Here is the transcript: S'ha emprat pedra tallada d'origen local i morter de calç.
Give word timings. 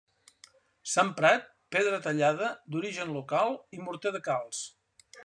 S'ha 0.93 1.03
emprat 1.07 1.45
pedra 1.77 1.99
tallada 2.07 2.49
d'origen 2.77 3.13
local 3.19 3.55
i 3.79 3.83
morter 3.89 4.15
de 4.17 4.23
calç. 4.31 4.65